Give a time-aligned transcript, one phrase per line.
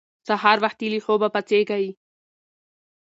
[0.27, 1.85] سهار وختي له خوبه پاڅېږئ.